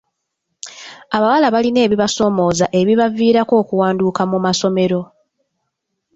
[1.15, 5.01] Abawala balina ebibasoomooza ebibaviirako okuwanduka mu masomero.